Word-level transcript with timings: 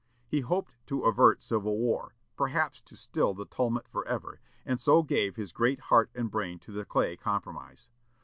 He 0.27 0.39
hoped 0.41 0.73
to 0.87 1.03
avert 1.03 1.43
civil 1.43 1.77
war, 1.77 2.15
perhaps 2.35 2.81
to 2.85 2.95
still 2.97 3.35
the 3.35 3.45
tumult 3.45 3.87
forever, 3.87 4.41
and 4.65 4.81
so 4.81 5.03
gave 5.03 5.35
his 5.35 5.53
great 5.53 5.79
heart 5.93 6.09
and 6.15 6.31
brain 6.31 6.57
to 6.61 6.71
the 6.71 6.85
Clay 6.85 7.15
compromise. 7.15 7.87